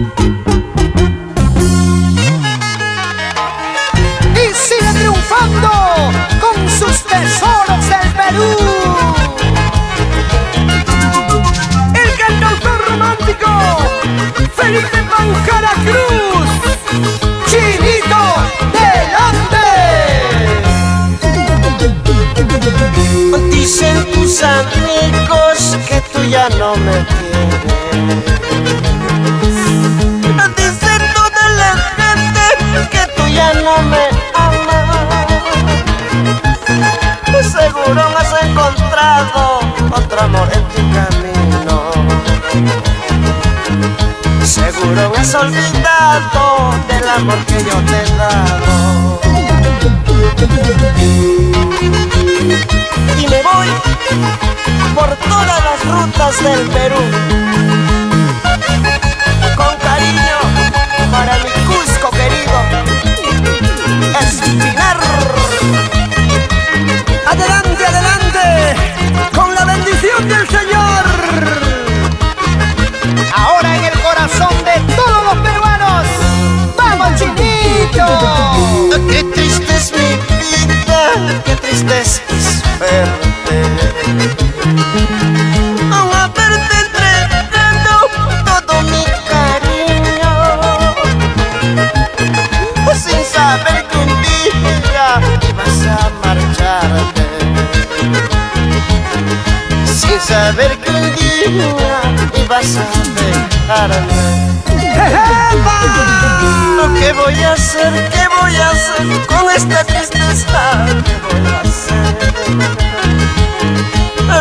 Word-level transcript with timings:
Y 0.00 0.04
sigue 4.54 4.92
triunfando 4.94 5.70
con 6.40 6.56
sus 6.70 7.04
tesoros 7.04 7.84
del 7.86 8.08
Perú. 8.16 8.56
El 11.92 12.10
cantautor 12.16 12.78
romántico 12.88 13.50
Felipe 14.56 15.02
Panjara 15.02 15.74
Cruz. 15.84 16.48
Chinito 17.46 18.22
delante. 18.72 19.66
Dicen 23.50 23.96
tus 24.12 24.42
amigos 24.42 25.76
que 25.86 26.00
tú 26.10 26.24
ya 26.24 26.48
no 26.58 26.74
me 26.76 27.19
no 33.62 33.82
me 33.82 34.08
amas. 34.34 34.80
Seguro 37.42 38.02
has 38.18 38.32
encontrado 38.42 39.60
otro 39.94 40.20
amor 40.20 40.48
en 40.52 40.64
tu 40.68 40.82
camino. 40.96 41.74
Seguro 44.44 45.12
has 45.16 45.34
olvidado 45.34 46.74
del 46.88 47.08
amor 47.08 47.38
que 47.46 47.64
yo 47.64 47.76
te 47.88 47.96
he 48.02 48.16
dado. 48.16 49.20
Y 53.18 53.28
me 53.28 53.42
voy 53.42 53.68
por 54.94 55.10
todas 55.16 55.60
las 55.64 55.80
rutas 55.84 56.42
del 56.42 56.68
Perú. 56.68 57.39
Corazón 74.20 74.54
de 74.64 74.94
todos 74.94 75.22
los 75.24 75.36
peruanos, 75.38 76.06
¡vamos 76.76 77.18
chinito! 77.18 78.06
Qué 79.08 79.24
triste 79.34 79.74
mi 79.96 80.10
vida, 80.36 81.00
qué 81.44 81.56
triste 81.56 82.00
es 82.00 82.22
mi 82.28 82.38
suerte. 82.42 83.56
Aún 85.92 86.14
haberte 86.14 86.74
entregado 86.84 87.94
todo 88.44 88.82
mi 88.82 89.04
cariño. 89.30 90.32
Sin 92.94 93.24
saber 93.24 93.86
que 93.88 93.96
un 93.96 94.08
día 94.22 95.20
ibas 95.48 95.86
a 95.86 96.19
saber 100.30 100.78
que 100.78 100.90
un 100.90 101.06
día 101.16 102.00
ibas 102.44 102.76
a 102.76 102.86
dejarme. 103.18 104.18
¿Qué 107.00 107.12
voy 107.12 107.42
a 107.42 107.52
hacer? 107.52 107.92
¿Qué 108.14 108.24
voy 108.40 108.54
a 108.56 108.70
hacer 108.70 109.06
con 109.26 109.44
esta 109.58 109.84
tristeza? 109.84 110.62
¿Qué 111.06 111.16
voy 111.26 111.44
a 111.52 111.60
hacer? 111.66 112.10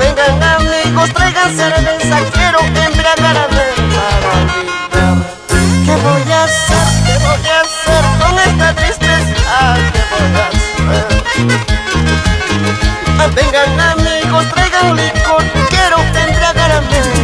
Vengan 0.00 0.42
amigos, 0.56 1.08
traigan 1.14 1.50
cerveza, 1.56 2.18
hacer? 13.20 13.34
Vengan 13.34 13.80
amigos, 13.80 14.44
traigan 14.54 14.96
licor, 14.96 15.42
quiero 15.68 15.98
embriagarme 15.98 16.54
para 16.54 16.78
olvidar. 16.78 17.19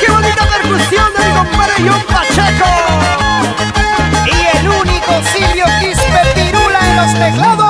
¡Qué 0.00 0.10
bonita 0.10 0.44
percusión 0.44 1.12
del 1.16 1.32
compadre 1.34 1.74
John 1.88 2.02
Pacheco! 2.08 2.66
Y 4.26 4.56
el 4.56 4.68
único 4.68 5.22
Silvio 5.32 5.64
Quispe 5.78 6.32
Pirula 6.34 6.80
en 6.80 6.96
los 6.96 7.14
teclados. 7.14 7.63